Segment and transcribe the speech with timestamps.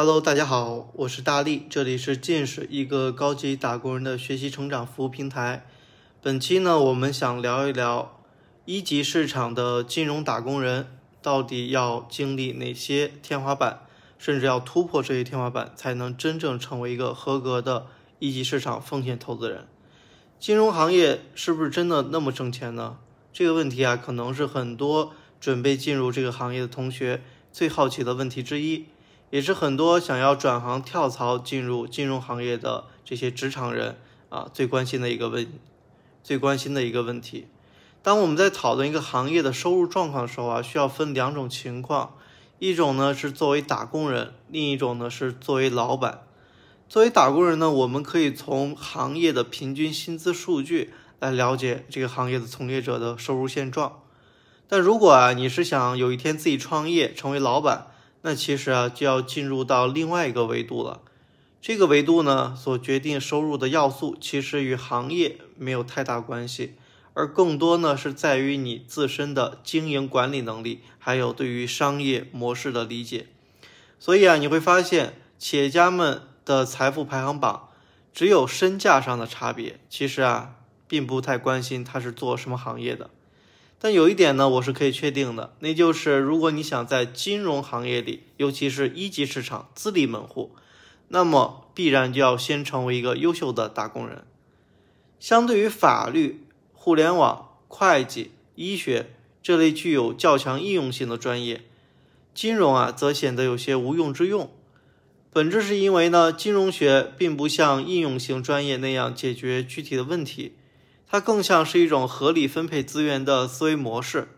[0.00, 5.66] Hello，大家好，我是大力，这里是见识一个高级打工人的学习成长服务平台。
[6.22, 8.22] 本期呢，我们想聊一聊
[8.64, 10.86] 一级市场的金融打工人
[11.20, 13.80] 到底要经历哪些天花板，
[14.18, 17.88] 甚至要突破这些天花板，才能真正成为一个合格的
[18.20, 19.66] 一级市场风险投资人。
[20.38, 22.98] 金融行业是不是真的那么挣钱呢？
[23.32, 27.20] 这个问题啊，可能是很多准备进入这个行业的同学
[27.50, 28.84] 最好奇的问题之一。
[29.30, 33.96] 也是很多想要转行跳槽进入金融行业的这些职场人
[34.28, 35.46] 啊最关心的一个问，
[36.22, 37.46] 最关心的一个问题。
[38.02, 42.14] 当我们在讨论一个行业的收入状况的时候啊，需要分两种情况，
[42.58, 46.22] 一种呢是作为打工人，另一种呢是作为老板。
[46.88, 54.00] 作为打工人呢，我们可以从行业的平均薪资数据来了解这个行业的从业者的收入现状。
[54.66, 57.88] 但如果啊你是想有一天自己创业成为老板，
[58.22, 61.00] 那其实啊，就要进入到另外一个维度了。
[61.60, 66.74] 这个维度呢，所决定收入的要素，其实与行业没有太大关系，
[67.14, 73.26] 而更多呢是在于你自身的经营管理能力，还有对于商业模式的理解。
[73.98, 77.68] 所以啊，你会发现企业家们的财富排行榜
[78.12, 80.54] 只有身价上的差别，其实啊，
[80.86, 83.10] 并不太关心他是做什么行业的。
[83.80, 90.50] 但有一点呢，我是可以确定的，那就是如果你想在金融行业里，尤其是一级市场自立门户，
[91.08, 94.24] 那么必然就要先成为一个优秀的打工人。
[95.20, 101.62] 相对于法律、互联网、会计、医学这类具有较强应用性的专业，
[102.34, 104.50] 金融啊则显得有些无用之用。
[105.32, 110.54] 本质是因为呢，金融学并不像应用性专业那样解决具体的问题。
[111.10, 114.28] 它更像是一种合理分配资源的思维模式，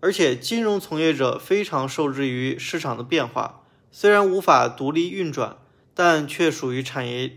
[0.00, 5.58] 而且金融从业者非常受制于市场的变化，虽然无法独立运转，
[5.94, 7.36] 但却属于产业，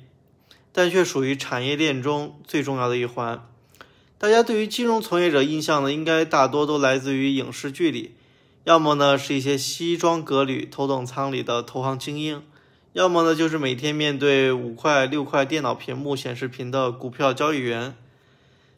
[0.71, 3.45] 但却属于产业链中最重要的一环。
[4.17, 8.15] 大家对于金融从业者印象呢，应该大多都来自于影视剧里，
[8.63, 12.41] 要么呢是一些西装革履、头等舱里的投行精英，
[12.93, 17.93] 要么呢就是每天面对五块六块电脑屏幕显示屏的股票交易员。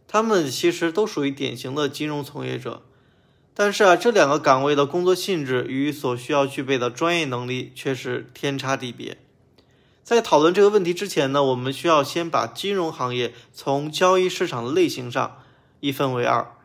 [0.07, 2.81] 他们其实都属于典型的金融从业者，
[3.53, 9.17] 但是啊，这两个岗位的工作性质与所需要具备的专业能力却是天差地别。
[10.03, 15.39] 在讨论这个问题之前呢，我们需要先把金融行业从交易市场的类型上
[15.81, 16.55] 一分为二，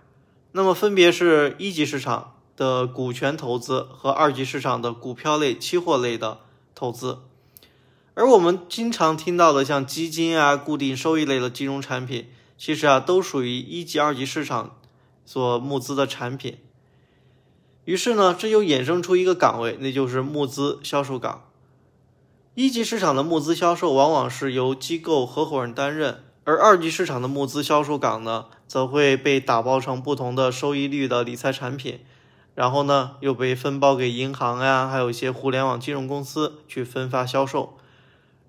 [0.53, 6.39] 那么分别是一级市场的股权投资和二级市场的股票类、期货类的
[6.77, 7.19] 投资。
[8.15, 12.29] 而我们经常听到的像基金啊、固定收益类的金融产品。
[12.65, 14.77] 其实啊，都属于一级、二级市场
[15.27, 16.59] 所募资的产品。
[17.85, 21.43] 于是呢，这就衍生出一个岗位，那就是募资销售岗。
[22.55, 31.99] 一级市场的募资销售往往是由机构合伙人担任，而二级市场的募资销售岗呢，则会被打包成不同的收益率的理财产品，
[32.55, 37.77] 然后呢，又被分包给银行呀，还有一些互联网金融公司去分发销售，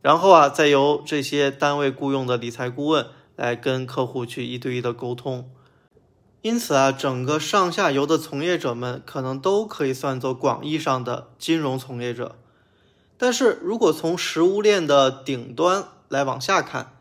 [0.04, 3.08] 然后啊，再由这些单位雇佣的理财顾问。
[3.36, 5.50] 来跟客户去一对一的沟通，
[6.42, 12.38] 因此啊，整个上下游的从业者们可能都可以算作广义上的金融从业者。
[13.18, 16.94] 但是如果从食物链的顶端来往下看，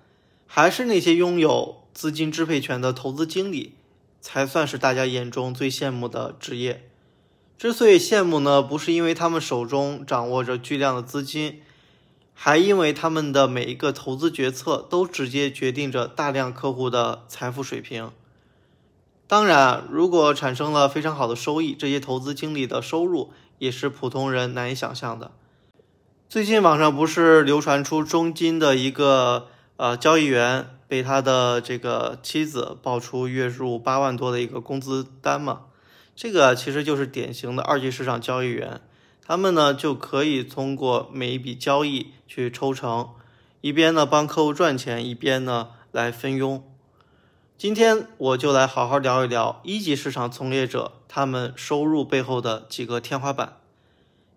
[0.46, 3.74] 还是那些拥有资金支配权的投资经理，
[4.20, 6.88] 才算是大家眼中最羡慕的职业。
[7.58, 11.60] 之所以羡慕呢，不是因为他们手中掌握着巨量的资金。
[12.34, 18.10] 还因为他们的每一个投资决策都直接决定着大量客户的财富水平。
[19.28, 25.30] 当然，如果产生了非常好的收益，这些投资经理的收入也是普通人难以想象的。
[26.28, 35.62] 最近网上不是流传出中金的一个呃交易员被他的这个妻子爆出月入八万多的一个工资单吗？
[36.14, 38.80] 这个其实就是典型的二级市场交易员。
[39.32, 43.08] 他们呢就可以通过每一笔交易去抽成，
[43.62, 46.62] 一边呢帮客户赚钱，一边呢来分佣。
[47.56, 53.56] 今天我就来好好聊一聊一级市场从业者他们收入背后的几个天花板。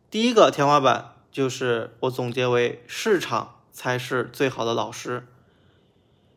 [0.09, 5.27] 第一个天花板就是我总结为市场才是最好的老师。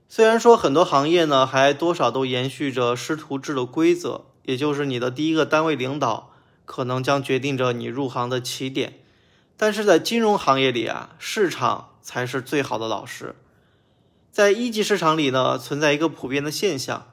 [0.08, 6.27] 虽然说很多行业呢还多少都延续着师徒制的规则，也就是你的第一个单位领导。
[6.68, 9.00] 可能将决定着你入行的起点，
[9.56, 13.34] 但是在金融行业里啊，市场才是最好的老师。
[14.30, 17.10] 在一级市场里呢，存在一个普遍的现象，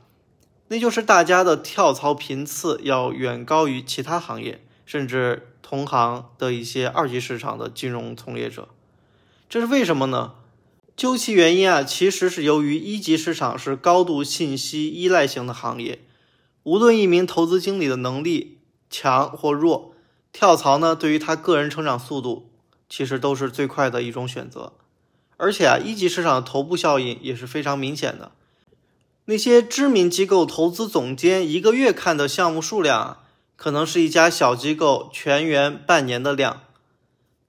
[0.67, 8.67] 那就是大家的跳槽频次要远高于其他行业，甚至同行的一些二级市场的金融从业者。
[9.47, 10.33] 这是为什么呢？
[10.97, 15.99] 究其原因啊，其实是由于一级市场是高度信息依赖型的行业，
[16.63, 18.54] 无论一名投资经理的能力
[18.97, 19.91] 强或弱，
[20.31, 22.49] 跳槽呢，对于他个人成长速度，
[22.87, 24.71] 其实都是最快的一种选择。
[25.35, 28.31] 而且啊，一级市场的头部效应也是非常明显的。
[29.25, 33.17] 那些知名机构投资总监一个月看的项目数量，
[33.57, 36.61] 可能是一家小机构全员半年的量。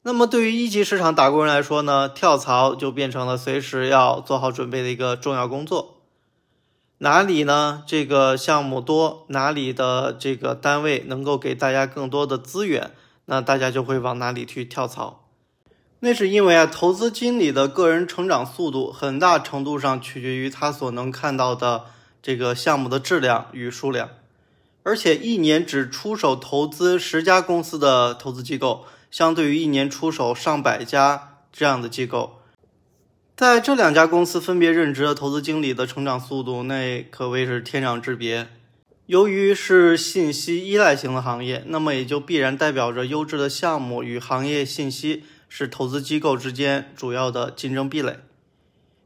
[0.03, 5.96] 那么对于一级市场打工人来说呢，跳槽就变成了随时要做好准备的一个重要工作。
[6.99, 7.83] 哪里呢？
[7.87, 12.93] 这个项目多，哪里的这个单位能够给大家更多的资源，
[13.27, 15.29] 那大家就会往哪里去跳槽。
[16.01, 21.85] 那是因为啊，投资经理的个人成长速度很大程度上取决于他所能看到的
[22.23, 24.09] 这个项目的质量与数量，
[24.83, 28.85] 而且一年只出手投资十家公司的投资机构。
[29.09, 32.36] 相对于一年出手上百家这样的机构，
[33.37, 38.49] 在这两家公司分别任职的投资经理的成长速度，那可谓是天壤之别。
[39.05, 48.21] 由于是信息依赖型的行业，那么也就必然代表着优质的项目与行业信息是投资机构之间主要的竞争壁垒。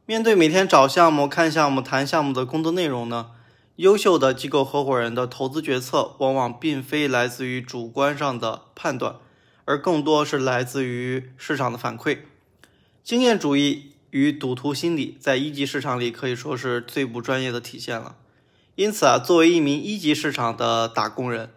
[0.06, 3.33] 面对每天找项目、看项目、谈项目的工作内容呢，
[3.76, 9.17] 优秀的机构合伙人的投资决策往往并非来自于主观上的判断。
[9.65, 12.19] 而更多是来自于市场的反馈，
[13.03, 18.17] 经验主义与赌徒心理在一级市场里可以说是最不专业的体现了。
[18.75, 21.51] 因此啊，作为一名一级市场的打工人，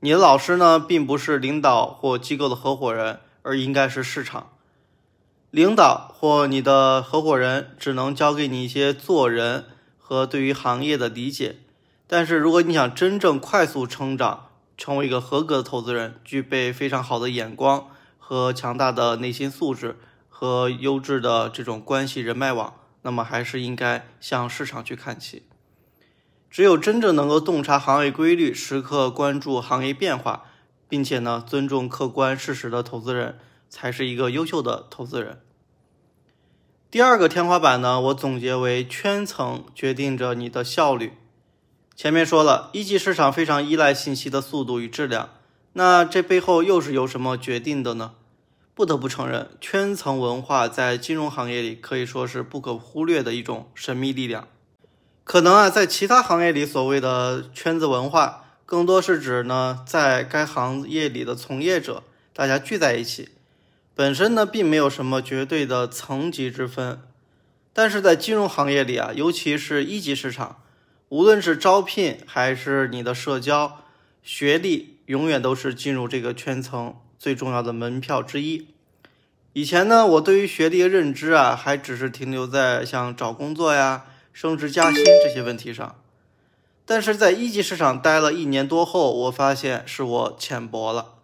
[0.00, 4.50] 你的老师呢，并不是领导或机构的合伙人，而应该是市场。
[5.50, 9.64] 领导或你的合伙人只能教给你一些做人
[9.98, 11.56] 和对于行业的理解，
[12.06, 14.46] 但是如果你想真正快速成长，
[14.76, 19.98] 成为一个合格的投资人，具备非常好的眼光和强大的内心素质
[20.40, 22.72] 和优质的这种关系人脉网，
[23.02, 25.42] 那么还是应该向市场去看齐。
[26.50, 30.44] 只有真正能够洞察行业规律、时刻关注行业变化，
[30.88, 33.38] 并且呢尊重客观事实的投资人，
[33.68, 35.42] 才是一个优秀的投资人。
[36.90, 41.18] 第二个天花板呢，我总结为圈层决定着你的效率。
[41.94, 45.28] 前面说了一级市场非常依赖信息的速度与质量，
[45.74, 48.12] 那这背后又是由什么决定的呢？
[48.80, 54.48] 不得不承认，圈层文化在金融行业里可以说是不可忽略的一种神秘力量。
[55.22, 63.28] 可能啊，在其他行业里所谓的圈子文化，更多是指呢，在该行业里的从业者大家聚在一起，
[63.94, 67.02] 本身呢并没有什么绝对的层级之分。
[67.74, 70.62] 但是在金融行业里啊，尤其是一级市场。
[71.10, 73.82] 无论是招聘还是你的社交，
[74.22, 78.68] 学历永远都是进入这个圈层最重要的门票之一。
[79.52, 85.96] 以前呢，我对于学历的认知啊，还只是停留在像找工作呀、升职加薪这些问题上。
[86.86, 91.16] 但是在一级市场待了一年多后，我发现是我浅薄了。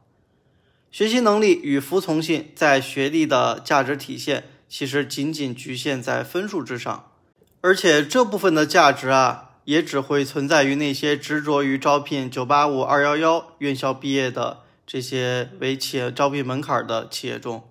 [0.93, 7.11] 学习能力与服从性在学历的价值体现，其实仅仅局限在分数之上，
[7.63, 9.45] 而且这部分的价值啊。
[9.67, 17.69] 也只会存在于那些执着于招聘九八五、二幺幺院校毕业的这些为企业招聘门槛的企业中。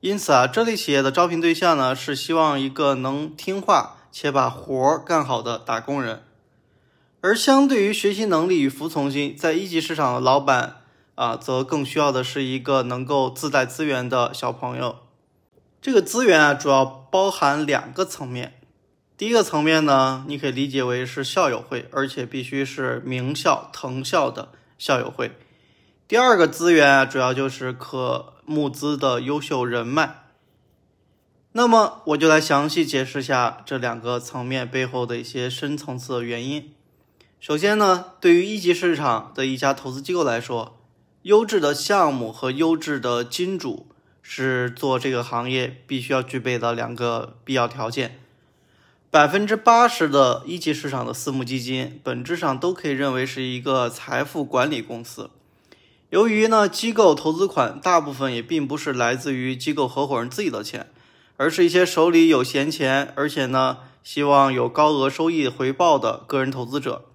[0.00, 6.24] 因此啊，这类企业的招聘对象呢，是希望一个能听话且把活儿干好的打工人。
[7.20, 10.78] 而相对于学习能力与服从性，在一级市场的老板
[11.14, 14.96] 啊，则更需要的是一个能够自带资源的小朋友。
[15.80, 18.54] 这个资源啊，主要包含两个层面。
[19.16, 25.30] 第一个层面呢，你可以理解为是校友会，而且必须是名校、藤校的校友会。
[26.12, 30.24] 第二个资源啊，主要就是可募资的优秀人脉。
[31.52, 36.70] 那么我就来详细解释下这两个层面背后的一些深层次的原因。
[37.40, 40.78] 首先呢，对于一级市场的一家投资机构来说，
[41.22, 43.86] 优质的项目和优质的金主
[44.20, 48.20] 是做这个行业必须要具备的两个必要条件。
[49.10, 55.30] 百分之八十的一级市场的私募基金，本质上都可以认为是一个财富管理公司。
[56.12, 60.90] 由于呢，机构投资款大部分也并不是来自于机构合伙人自己的钱，
[61.38, 67.06] 而是一些手里有闲钱，而且呢，希望有高额收益回报的个人投资者。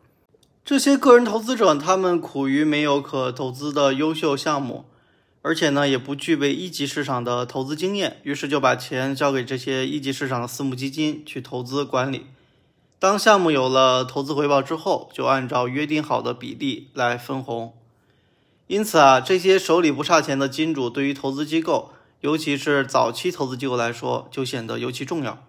[0.65, 4.85] 这些个人投资者，他们苦于没有可投资的优秀项目。
[5.43, 12.25] 而且呢，也不具备一级市场的投资经验，于是就把钱交给这些一级市场的私募基金去投资管理。
[12.97, 17.75] 当项目有了投资回报之后，就按照约定好的比例来分红。
[18.67, 25.43] 因此啊，这些手里不差钱的金主，对于投资机构，尤其是早期投资机构来说，就显得尤其重要。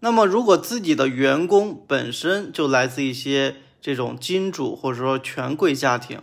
[0.00, 6.22] 那么，如果自己的员工本身就来自一些这种金主或者说权贵家庭，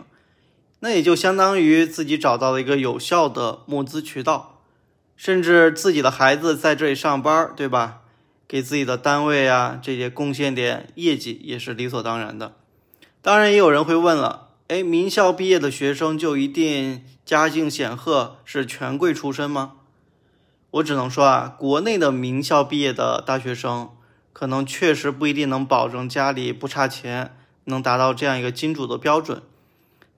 [0.80, 4.60] 那也就相当于自己找到了一个有效的募资渠道，
[5.16, 8.00] 甚至自己的孩子在这里上班，对吧？
[8.46, 12.54] 给自己的单位啊这些贡献点业绩也是理所当然的。
[13.22, 14.47] 当然，也有人会问了。
[14.68, 19.76] 哎，名校毕业的学生就一定家境显赫，是权贵出身吗？
[20.72, 23.88] 我只能说啊，国内的名校毕业的大学生，
[24.34, 27.34] 可能确实不一定能保证家里不差钱，
[27.64, 29.40] 能达到这样一个金主的标准。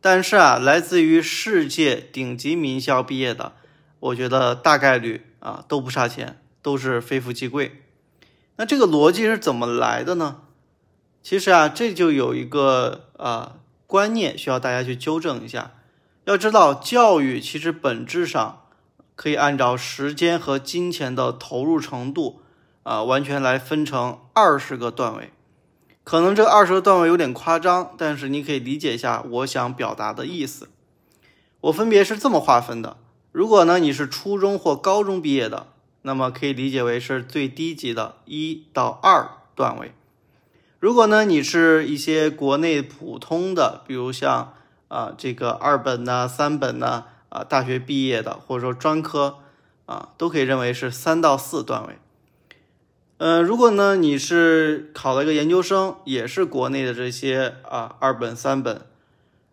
[0.00, 3.52] 但是啊，来自于世界顶级名校毕业的，
[4.00, 7.84] 我觉得大概率啊都不差钱，都是非富即贵。
[8.56, 10.38] 那这个逻辑是怎么来的呢？
[11.22, 13.58] 其实啊，这就有一个啊。
[13.90, 15.72] 观念需要大家去纠正一下。
[16.24, 18.62] 要知道，教育其实本质上
[19.16, 22.40] 可以按照时间和金钱的投入程度
[22.84, 25.32] 啊，完全来分成二十个段位。
[26.04, 30.68] 可能这二十个段位有点夸张，但是你可以理解一下我想表达的意思。
[31.62, 32.96] 我分别是这么划分的：
[33.32, 35.66] 如果呢你是初中或高中毕业的，
[36.02, 39.92] 那么可以理解为是最低级的一到二段位。
[40.80, 44.54] 如果呢，你是一些国内普通的，比如像
[44.88, 49.40] 啊这个二本呐、三本呐啊大学毕业的，或者说专科
[49.84, 51.98] 啊，都可以认为是三到四段位。
[53.18, 58.80] 呃，如果呢你是考了一个研究生，也是国内的这些啊二本、三本，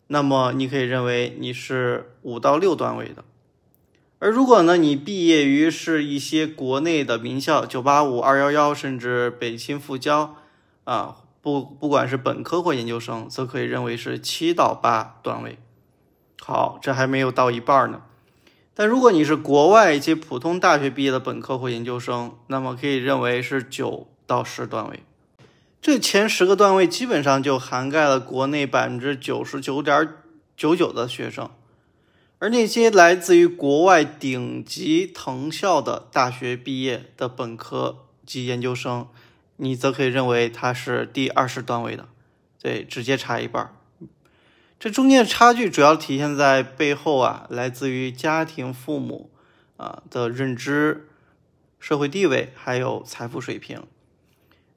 [0.07, 3.25] 那么你可以认为你是五到六段位的。
[4.19, 10.37] 而如果呢你毕业于是一些国内的名校，九八五、二幺幺，甚至北清复交。
[10.87, 15.59] 啊，不，不管是本科或研究生，则可以认为是七到八段位。
[16.41, 18.03] 好，这还没有到一半呢。
[18.73, 25.03] 但如果你是国外一些普通大学毕业的本科或研究生，那么可以认为是九到十段位。
[25.81, 30.07] 这前十个段位基本上就涵盖了国内百分之九十九点
[30.55, 31.49] 九九的学生，
[32.39, 39.05] 而那些来自于国外顶级藤校的大学毕业的本科及研究生。
[39.57, 42.07] 你则可以认为它是第二十段位的，
[42.61, 43.73] 对，直接差一半儿。
[44.79, 49.31] 这中间的差距主要体现在背后啊，来自于家庭父母
[49.77, 51.09] 啊的认知、
[51.79, 53.83] 社会地位还有财富水平。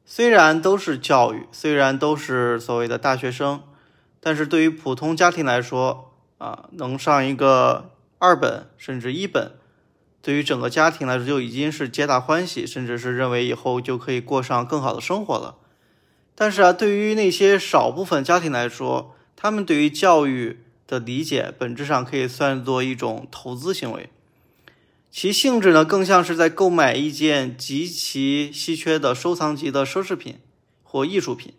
[0.06, 3.62] 虽然都是教育，虽然都是所谓的大学生，
[4.18, 9.52] 但是对于普通家庭来说啊，能上一个二本甚至一本。
[10.22, 15.56] 对于整个家庭来说，就已经是皆大欢喜，甚至是认为以后就可以过上更好的生活了。
[16.34, 24.10] 但是啊，对于那些少部分家庭来说，他们对于教育的理解，本质上可以算作一种投资行为，
[25.10, 30.38] 其性质呢，更像是在购买一件极其稀缺的收藏级的奢侈品
[30.82, 31.54] 或艺术品。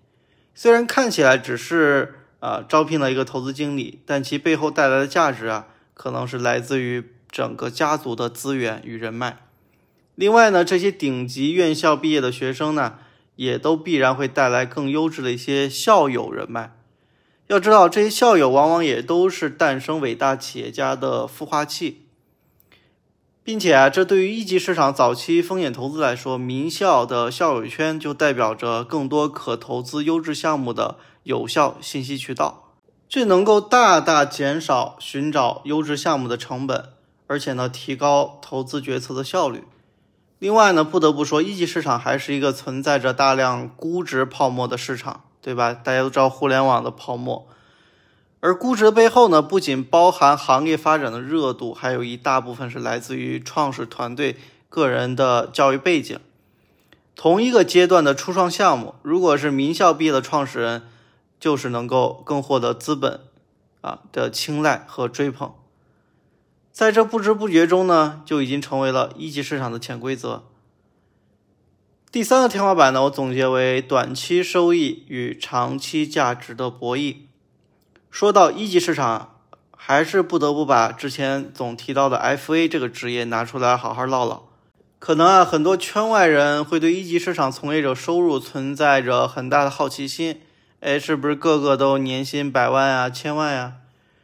[0.54, 7.04] 虽然看起来只是啊招聘了一个投资经理，但其背后带来的价值啊，可能是来自于。
[7.32, 9.38] 整个家族的资源与人脉，
[10.16, 12.96] 另外呢，这些顶级院校毕业的学生呢，
[13.38, 16.76] 也都必然会带来更优质的一些校友人脉。
[17.48, 22.06] 要知道，这些校友往往也都是诞生伟大企业家的孵化器，
[23.44, 32.74] 并且啊，这对于一级市场早期风险投资来说，名校的校友圈就代表着更多可投资优质项目的有效信息渠道，
[33.10, 36.90] 这能够大大减少寻找优质项目的成本。
[37.32, 39.64] 而且呢，提高投资决策的效率。
[40.38, 45.74] 另外呢，不得不说，一级市场还是一个存在着大量估值泡沫的市场，对吧？
[45.74, 47.48] 大家都知道互联网的泡沫，
[48.42, 54.36] 而估值的背后呢，不仅包含行业发展的热度，还有一大部分是来自于创始团队
[54.68, 56.20] 个人的教育背景。
[57.16, 60.82] 同一个阶段的初创项目，如果是名校毕业的创始人，
[61.40, 63.22] 就是能够更获得资本
[63.80, 65.54] 啊的青睐和追捧。
[66.72, 70.44] 在这不知不觉中呢，就已经成为了一级市场的潜规则。
[72.12, 77.18] 第三个天花板呢，我总结为短期收益与长期价值的博弈。
[78.10, 79.38] 说到一级市场，
[79.72, 84.44] 还是不得不把之前总提到的 FA 这个职业拿出来好好唠唠。
[85.00, 90.42] 可能啊，很多圈外人会对一级市场从业者收入存在着很大的好奇心。
[90.82, 93.74] 哎，是不是个个都年薪百万啊、千万呀？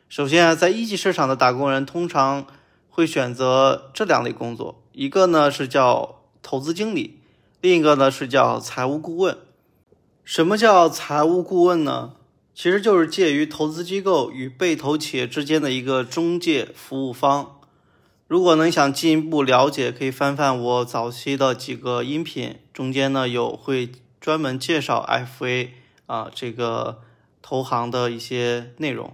[0.10, 2.48] 首先啊，在一级市场的打工人通常
[2.90, 7.20] 会选择这两类工作，一个呢是叫投资经理，
[7.60, 9.38] 另一个呢是叫财务顾问。
[10.24, 12.14] 什么叫财务顾问呢？
[12.56, 17.60] 其实就是介于投资机构与被投企业之间的一个中介服务方。
[18.28, 25.68] 如果呢想进一步了解，可以翻翻我早期的几个音频，中间呢有会专门介绍 FA
[26.06, 27.02] 啊这个
[27.42, 29.14] 投行的一些内容。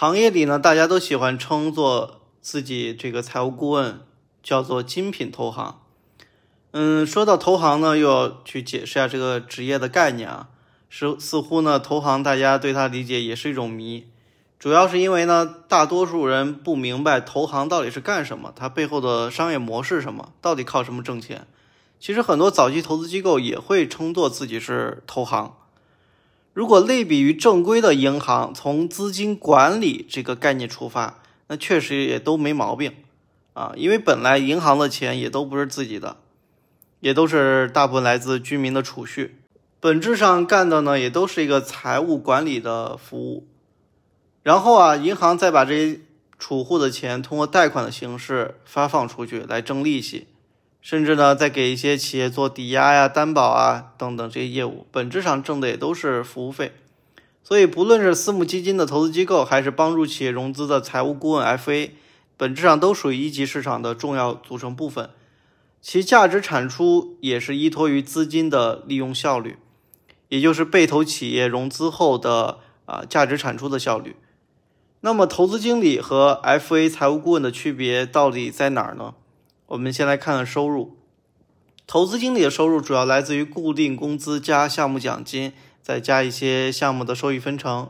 [0.00, 3.98] 行业里呢，大家都喜欢称作自己这个财务顾问
[4.44, 5.80] 叫做精品投行。
[6.70, 10.50] 嗯，说到投行呢，又要去解释一下这个职业的概念啊。
[10.88, 14.06] 是似乎呢，投行大家对它理解也是一种谜，
[14.60, 21.48] 主要是因为呢，大多数人不明白投行到底是干什么，它背后的商业模式什么，到底靠什么挣钱。
[21.98, 25.56] 其实很多早期投资机构也会称作自己是投行。
[26.58, 32.94] 如果类比于正规的银行，从资金管理这个概念出发，那确实也都没毛病
[33.52, 36.16] 啊，因为本来银行的钱也都不是自己的，
[36.98, 39.36] 也都是大部分来自居民的储蓄。
[39.78, 43.46] 本质上干的呢，也都是一个财务管理的服务，
[44.42, 46.00] 然后啊，银行再把这些
[46.40, 50.26] 储户的钱通过贷款的形式发放出去来挣利息，
[50.80, 56.72] 甚至呢，再给一些企业做抵押呀、担保啊等等这些业务，本质上挣的也都是服务费。
[57.42, 61.90] 所以，不论是私募基金的投资机构，还是帮助企业融资的财务顾问 FA，
[62.36, 65.10] 本质上都属于一级市场的重要组成部分，
[65.80, 69.56] 其价值产出也是依托于资金的利用效率。
[70.28, 74.14] 也就是被投企业融资后的啊价值产出的效率。
[75.00, 79.14] 那么，投资经理和 FA 财务顾问的区别到底在哪儿呢？
[79.68, 80.96] 我们先来看看收入。
[81.86, 87.88] 投资经理的收入主要来自于固定工资加项目奖金，再加一些项目的收益分成。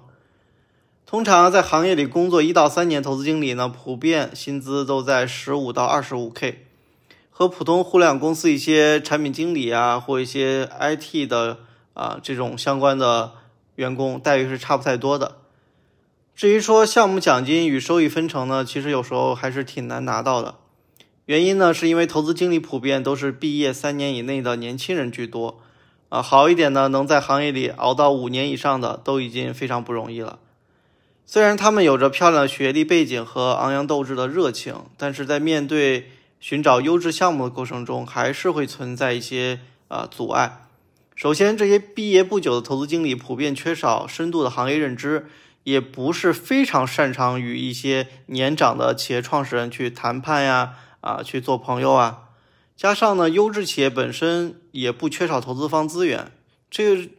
[1.07, 6.67] 通常在行业里工作一到三年，投资经理呢普遍薪资都在十五到二十五 K，
[7.31, 11.61] 和普通互联网公司一些产品经理啊或一些 IT 的。
[11.95, 13.33] 啊，这种相关的
[13.75, 15.39] 员工待遇是差不太多的。
[16.37, 20.55] 至于说项目奖金与收益分成呢，其实有时候还是挺难拿到的。
[21.29, 25.61] 原因呢，是因为投资经理普遍都是毕业三年以内的年轻人居多。
[26.09, 30.38] 啊，好一点呢，能在行业里熬到五年以上的都已经非常不容易了。
[31.27, 36.11] 虽然他们有着漂亮的学历背景和昂扬斗志的热情，但是在面对
[36.41, 40.62] 寻找优质项目的过程中，还是会存在一些啊阻碍。
[41.14, 45.27] 首先，这些毕业不久的投资经理普遍缺少深度的行业认知，
[45.64, 52.25] 也不是非常擅长与一些年长的企业创始人去谈判呀，啊去做朋友啊。
[52.77, 56.31] 加上呢，优质企业本身也不缺少投资方资源，
[56.71, 57.11] 这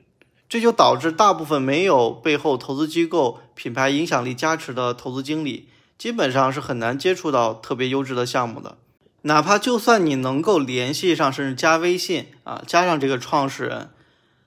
[0.48, 8.78] 这就导致大部分没有背后投资机构品牌影响力加持的投资经理，基本上是很难接触到特别优质的项目的。
[9.24, 13.90] 哪怕就算你能够联系上，甚至加微信啊，加上这个创始人，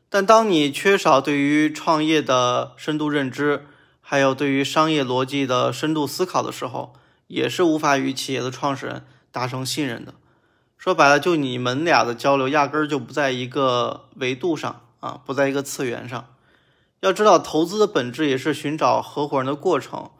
[0.09, 3.67] 但当你缺少对于创业的深度认知，
[4.01, 6.95] 还有对于商业逻辑的深度思考的时候，
[7.27, 10.15] 也是无法与企业的创始人达成信任的。
[10.79, 16.29] 说白了，就你们俩的交流压根儿就不在一个维度上啊，不在一个次元上。
[17.01, 20.11] 要知道，投资的本质也是寻找合伙人的过程。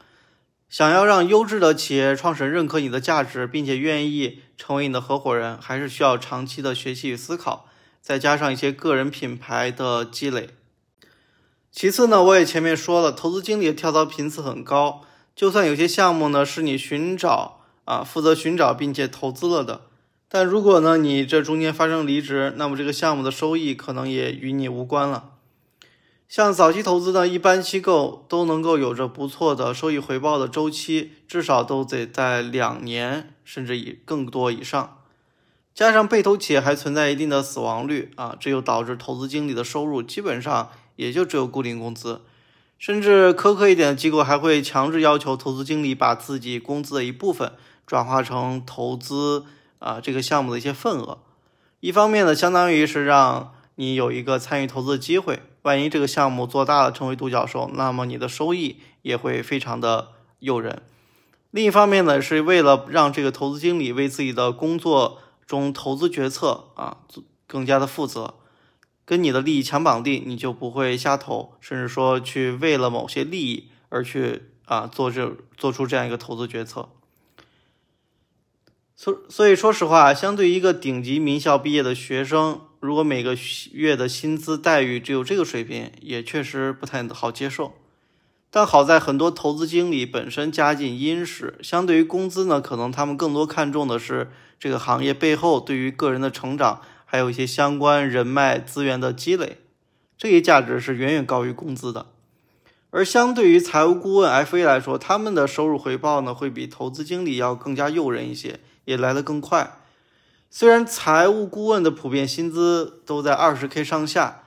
[0.69, 7.67] 想要让优质的企业创始人认可你的价值，并且愿意成为你的合伙人，还是需要长期的学习与思考，
[8.01, 10.49] 再加上一些个人品牌的积累。
[11.71, 15.03] 其次呢，我也前面说了，投资经理的跳槽频次很高，
[15.37, 19.83] 就算有些项目呢是你寻找啊负责寻找并且投资了的，
[20.29, 25.31] 但如果呢你这中间发生离职，那么这个项目的收益可能也与你无关了。
[26.29, 34.97] 像早期投资呢，一般机构都能够有着不错的收益回报的周期，至少都得在两年甚至以更多以上。
[35.75, 42.23] 加上被投企业还存在一定的死亡率啊，这又导致投资经理的收入基本上也就只有固定工资，
[42.79, 47.53] 甚至苛刻一点的机构还会强制要求投资经理把自己工资的一部分
[47.87, 49.45] 转化成投资
[49.79, 51.19] 啊这个项目的一些份额。
[51.81, 55.43] 一方面呢，相当于是让你有一个参与投资的机会。
[55.63, 60.09] 万一这个项目做大了，成为独角兽，那么你的收益也会非常的
[60.41, 60.83] 诱人。
[61.53, 66.97] 另一方面呢，是为了让这个投资经理为自己的工作中投资决策啊
[67.47, 68.35] 更加的负责，
[69.05, 76.89] 跟你的利益强绑定，你就不会瞎投，甚至说去为了某些利益而去啊做这做出这样一个投资决策。
[78.95, 82.61] 所所以说实话，相对于一个顶级名校毕业的学生。
[82.79, 83.37] 如果每个
[83.73, 87.75] 月的薪资待遇只有这个水平，也确实不太好接受。
[88.51, 99.59] 但好在很多投资经理本身家境殷实，相对于工资呢，可能他们更多看重的是这个行业背后对于个人的成长，还有一些相关人脉资源的积累，
[100.19, 102.09] 这一价值是远远高于工资的。
[102.91, 109.79] 而相对于财务顾问 FA 来说，他们的收入回报呢会比投资经理要更加诱人一些，也来得更快。
[110.51, 114.43] 虽然财务顾问的普遍薪资都在二十 K 上下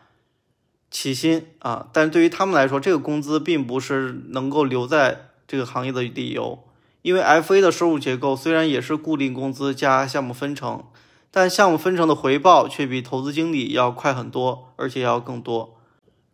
[0.91, 6.63] 起薪啊，但对于他们来说，这个工资并不是能够留在这个行业的理由。
[7.01, 10.83] 因为 FA 的收入结构虽然也是固定工资加项目分成，
[11.29, 15.77] 但项目分成的回报却比投资经理要快很多，而且要更多。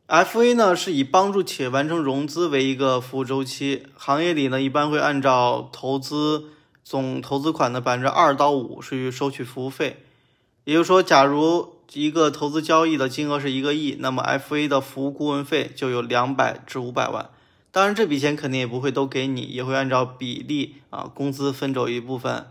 [0.08, 6.46] FA 呢是以帮助企业完成融资为一个服务周期，行业里呢一般会按照投资
[6.84, 10.04] 总投资款的百分之二到五是去收取服务费。
[10.64, 17.30] 也就是说，假如一个投资交易的金额是一个亿，那么 FA 的服务顾问费就有两百至五百万。
[17.72, 22.46] 当然，这笔钱肯定也不会都给你，也会按照比例啊工资分走一部分，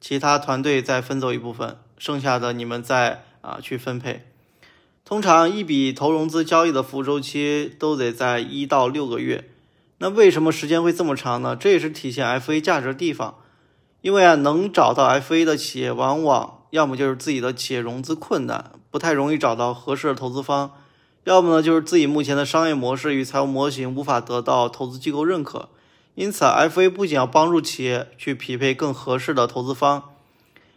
[0.00, 4.26] 其他团队再分走一部分，剩下的你们再啊去分配。
[5.04, 9.48] 通常一笔投融资交易的服务周期都得在一到六个月，
[9.98, 11.54] 那为什么时间会这么长呢？
[11.54, 13.36] 这也是体现 FA 价值的地方。
[14.04, 20.72] 因为啊，能找到 FA 的企业，往往要么就是自己的企业融资困难，不太容易找到合适的投资方；
[21.24, 25.70] 要么呢，就是自己目前的商业模式与财务模型无法得到投资机构认可。
[26.16, 30.10] 因此，FA 不仅要帮助企业去匹配更合适的投资方。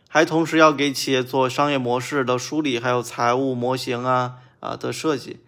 [0.08, 5.42] 还同时要给企业做商业模式的梳理，还有财务模型啊啊的设计，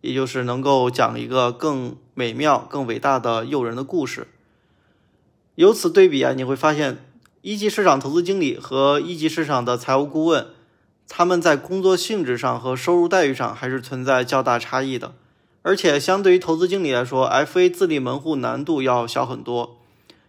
[0.00, 4.26] 也就是能够讲一个更美妙、更伟大的诱人的故事。
[5.54, 7.04] 由此对比啊，你会发现
[7.42, 10.48] 一级市场投资经理和一级市场的财务顾问，
[11.08, 15.14] 他们在工作性质上和收入待遇上还是存在较大差异的。
[15.62, 19.78] 而且相对于投资经理来说，FA 自立门户难度要小很多，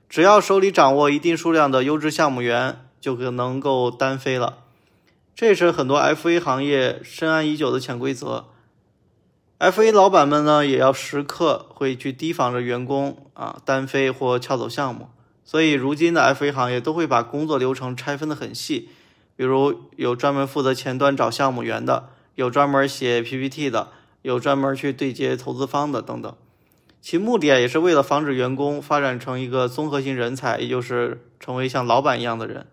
[0.09, 2.85] 只要手里掌握一定数量的优质项目源。
[3.01, 4.59] 就可能够单飞了，
[5.33, 8.45] 这是很多 FA 行业深谙已久的潜规则。
[9.57, 15.09] FA 老板们呢，也要时刻会去提防着员工啊单飞或撬走项目。
[15.43, 18.89] 所以，如今的 FA 行业都会把工作流程拆分的很细，
[19.35, 23.89] 比如有专门负责前端找项目源的，有专门写 PPT 的，
[24.21, 26.33] 有专门去对接投资方的等等。
[27.01, 32.67] 其目的啊，也是为了防止员工发展成一个综合性人才，也就是成为像老板一样的人。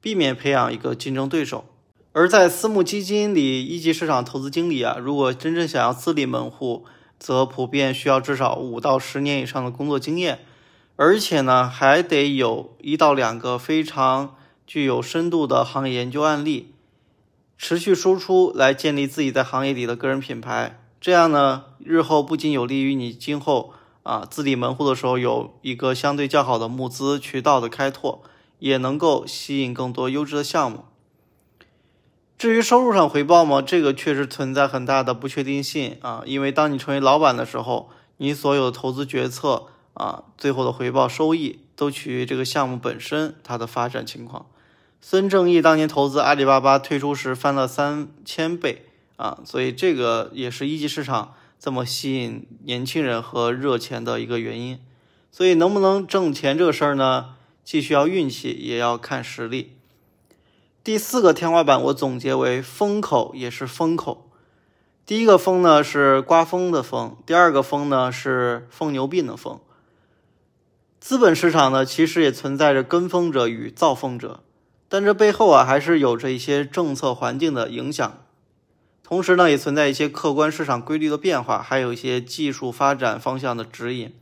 [0.00, 1.64] 避免培养一个竞争对手，
[2.12, 6.84] 而在私募基金里，一级市场投资经理啊，如果真正想要自立门户，
[7.18, 10.40] 则普遍需要至少五到十年以上的工作经验，
[10.96, 16.72] 而且呢，还得有一到两个非常具有深度的行业研究案例，
[17.58, 20.80] 持续输出来建立自己在行业里的个人品牌。
[21.00, 28.22] 这样呢，日后不仅有利于你今后啊自立门户的时候有一个相对较好的募资渠道的开拓。
[28.60, 30.84] 也能够吸引更多优质的项目。
[32.38, 33.60] 至于收入上回报吗？
[33.60, 44.46] 这个确实存在很大的不确定性啊，因为当你成为老板的时候，你所有的投资决策啊，最后的回报收益都取决于这个项目本身它的发展情况。
[45.00, 54.78] 孙正义当年投资阿里巴巴推出时翻了三千倍啊，所以这个也是一级市场这么吸引年轻人和热钱的一个原因。
[55.30, 57.34] 所以能不能挣钱这个事儿呢？
[57.64, 59.72] 既需要运气，也要看实力。
[60.84, 64.30] 第四个天花板，我总结为风口也是风口。
[65.06, 69.58] 第一个风呢是刮风的风，第二个风呢是疯牛病的风。
[71.04, 74.40] 资本市场呢其实也存在着跟风者与造风者，
[74.88, 78.24] 但这背后啊还是有着一些政策环境的影响，
[79.02, 84.14] 同时呢也存在一些客观市场规律的变化，还有一些技术发展方向的指引。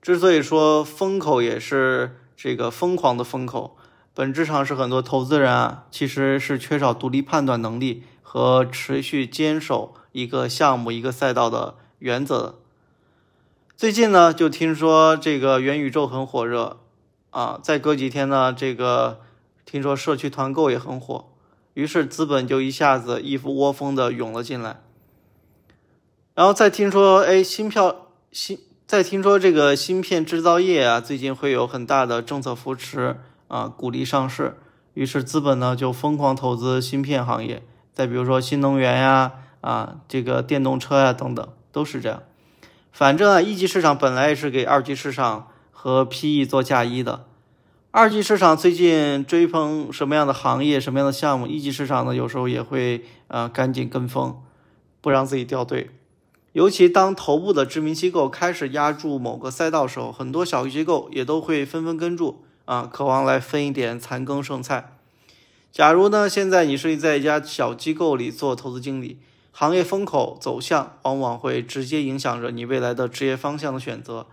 [0.00, 2.20] 之所以说风口也是。
[2.36, 3.78] 这个疯狂的风口，
[4.14, 12.58] 本质上是很多投资人啊，其实是缺少独立判断能力和持续坚守一个项目、一个赛道的原则。
[13.76, 16.78] 最近呢，就听说这个元宇宙很火热
[17.28, 19.20] 啊，再隔几天呢，这个
[19.66, 21.26] 听说社区团购也很火，
[21.74, 24.80] 于是资本就一下子一窝窝蜂的涌了进来。
[26.34, 28.58] 然后再听说，哎，新票新。
[28.86, 34.56] 再听说这个芯片制造业啊，最近会有很大的政策扶持啊，鼓励上市，
[34.94, 37.62] 于是资本呢就疯狂投资芯片行业。
[37.92, 42.22] 再比如说新能源呀，啊，这个电动车呀等等，都是这样。
[42.96, 47.26] 反正啊，一级市场本来也是给二级市场和 PE 做嫁衣的。
[47.90, 54.40] 二级市场最近追捧什么样的行业、什么样的项目，一级市场呢有时候也会啊赶紧跟风，
[55.02, 55.90] 不让自己掉队。
[56.52, 64.96] 尤其当头部的知名机构开始压住某个赛道时候，很多小机构也都会纷纷跟住啊，渴望来分一点残羹剩菜。
[65.70, 69.18] 假如呢，现在你是在一家小机构里做投资经理，
[69.58, 74.26] 行业风口走向往往会直接影响着你未来的职业方向的选择。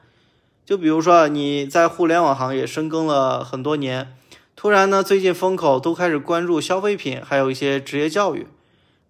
[0.65, 4.13] 就比如说你在互联网行业深耕了很多年，
[4.57, 8.47] 突然呢最近风口都开始关注消费品，还有一些职业教育。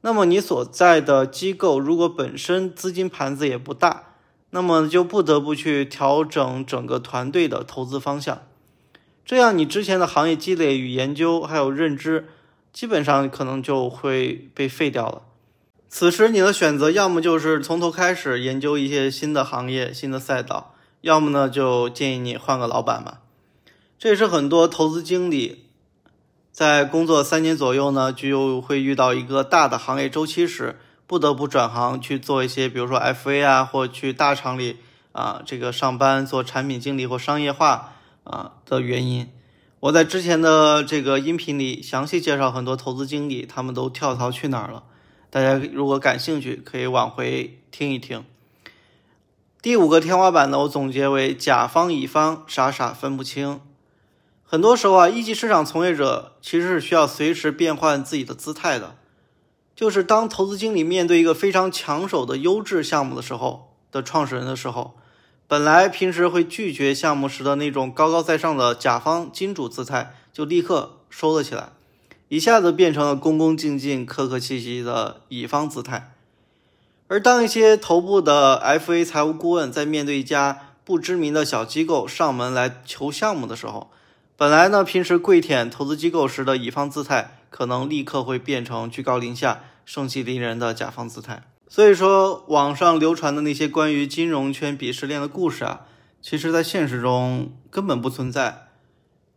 [0.02, 4.04] 那么你所在的机构如果本身资金盘子也不大，
[4.52, 8.44] 那么就不得不去调整整个团队的投资方向。
[9.26, 12.28] 这样你之前的行业积累与研究还有认知，
[12.72, 15.24] 基本上可能就会被废掉了。
[15.96, 23.22] 此时你的选择要么就是从头开始研究一些新的行业、新的赛道，要么呢就建议你换个老板吧。
[24.00, 25.66] 这也是很多投资经理
[26.52, 34.78] 在工作三年左右呢，就会遇到一个大的行业周期时，不得不转行去做一些，比如说 FA 啊，或去大厂里
[35.12, 37.94] 啊这个上班做产品经理或商业化。
[38.24, 39.30] 啊的原因，
[39.82, 44.86] 我在之前的这个音频里详细介绍很多投资经理，他们都跳槽去哪儿了。
[45.34, 48.24] 大家如果感兴趣，可以往回听一听。
[49.64, 53.60] 第五个天花板呢，我总结为甲方乙方傻傻分不清。
[54.44, 58.96] 很多时候啊，一级市场从业者其实是需要随时变换自己的姿态的。
[59.76, 64.96] 就是当投资经理面对一个非常抢手的优质项目的时候的创始人的时候。
[65.48, 71.72] 本来平时会拒绝项目时的那种高高在上的甲方金主姿态，就立刻收了起来，
[72.34, 76.16] 一下子变成了恭恭敬敬、客客气气的乙方姿态。
[77.08, 83.92] 而当一些头部的 FA 财务顾问在面对一家不知名的小机构上门来求项目的时候，
[84.36, 91.44] 本来呢平时跪舔投资机构时的乙方姿态，可能立刻会变成居高临下、盛气凌人的甲方姿态。
[91.68, 95.82] 所以说，网上流传的那些关于金融圈鄙视链的故事啊，
[96.20, 98.70] 其实在现实中根本不存在。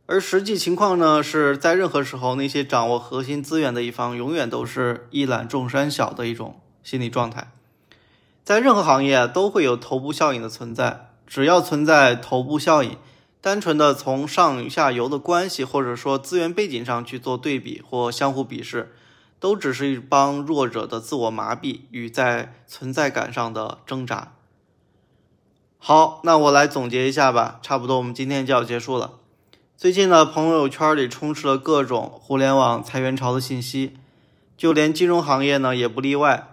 [0.06, 7.52] 而实际情况呢，是在任何时候，那些掌握核心资源的一方，永远都是一览众山小的一种心理状态。
[8.44, 12.96] 在任何行业都会有头部效应的存在，只要存在头部效应，
[13.40, 18.94] 单纯的从上下游的关系或者说资源背景上去做对比或相互鄙视。
[19.38, 24.32] 都只是一帮弱者的自我麻痹与在存在感上的挣扎。
[25.76, 29.18] 好，那我来总结一下吧，差不多我们今天就要结束了。
[29.78, 33.92] 最近呢，朋友圈里充斥了各种互联网裁员潮的信息，
[34.56, 36.48] 就连金融行业呢也不例外，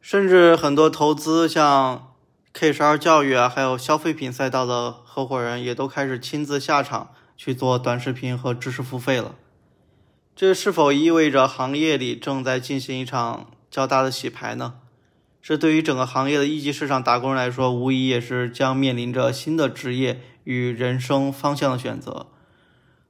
[0.00, 2.12] 甚至很多投资像
[2.52, 9.36] K 十二教育啊，还有消费品赛道的合伙人也都开始亲自下场去做短视频和知识付费了。
[10.34, 14.74] 这是否意味着行业里正在进行一场较大的洗牌呢？
[15.40, 22.26] 这对于整个行业的一级市场打工人来说，无疑也是将面临着新的职业与人生方向的选择。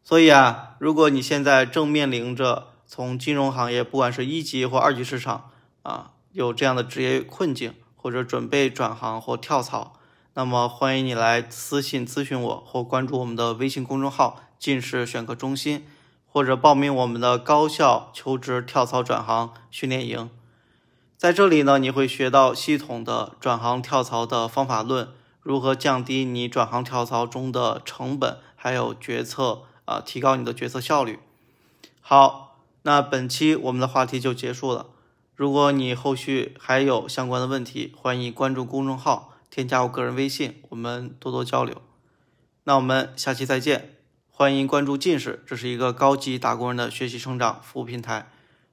[0.04, 5.50] 所以啊，如果你现在正面临着从金融行业，不管是一级或二级市场
[5.82, 9.94] 啊，有这样的职业困境，或者准备转行或跳槽，
[10.34, 15.86] 那么欢迎你来私信咨询我，或关注我们的微信公众号“近视选课中心”。
[16.26, 20.28] 或者报名我们的高校求职跳槽转行训练营，
[21.16, 25.10] 在这里呢，你会学到系统的转行跳槽的方法论，
[25.42, 31.18] 如何降低你转行跳槽中的成本，还有决策啊，提高你的决策效率。
[32.00, 34.86] 好，那本期我们的话题就结束了。
[35.34, 41.82] 如果你后续还有相关的问题，欢迎关注公众号，添加我个人微信，我们多多交流。
[42.64, 43.96] 那我们下期再见。
[44.28, 48.30] 欢迎关注近视，这是一个高级打工人的学习成长服务平台。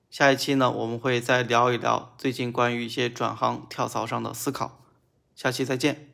[0.10, 4.84] 下一期呢，我们会再聊一聊最近关于一些转行跳槽上的思考。
[5.36, 6.11] 下期再见。